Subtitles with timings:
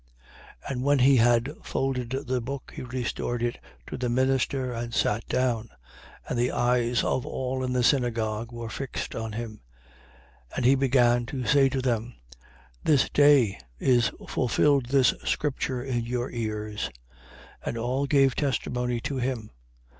[0.67, 0.71] 4:20.
[0.71, 5.23] And when he had folded the book, he restored it to the minister and sat
[5.27, 5.69] down.
[6.27, 9.61] And the eyes of all in the synagogue were fixed on him.
[10.53, 10.57] 4:21.
[10.57, 12.15] And he began to say to them:
[12.83, 16.89] This day is fulfilled this scripture in your ears.
[17.63, 17.67] 4:22.
[17.67, 19.51] And all gave testimony to him.